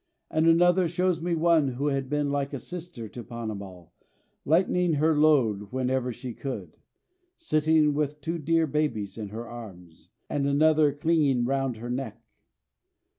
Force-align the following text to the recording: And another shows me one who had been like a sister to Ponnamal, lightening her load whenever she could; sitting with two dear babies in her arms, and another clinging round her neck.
And 0.31 0.47
another 0.47 0.87
shows 0.87 1.21
me 1.21 1.35
one 1.35 1.67
who 1.73 1.89
had 1.89 2.09
been 2.09 2.31
like 2.31 2.53
a 2.53 2.57
sister 2.57 3.07
to 3.09 3.23
Ponnamal, 3.23 3.91
lightening 4.45 4.93
her 4.93 5.15
load 5.15 5.71
whenever 5.71 6.11
she 6.11 6.33
could; 6.33 6.77
sitting 7.37 7.93
with 7.93 8.19
two 8.19 8.39
dear 8.39 8.65
babies 8.65 9.15
in 9.19 9.29
her 9.29 9.47
arms, 9.47 10.09
and 10.27 10.47
another 10.47 10.91
clinging 10.91 11.45
round 11.45 11.77
her 11.77 11.89
neck. 11.91 12.19